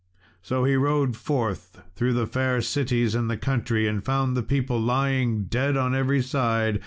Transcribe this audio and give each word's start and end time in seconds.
So 0.41 0.63
he 0.63 0.75
rode 0.75 1.15
forth 1.15 1.79
through 1.95 2.13
the 2.13 2.25
fair 2.25 2.59
cities 2.63 3.13
and 3.13 3.29
the 3.29 3.37
country, 3.37 3.85
and 3.87 4.03
found 4.03 4.35
the 4.35 4.41
people 4.41 4.81
lying 4.81 5.43
dead 5.43 5.77
on 5.77 5.93
every 5.93 6.23
side. 6.23 6.79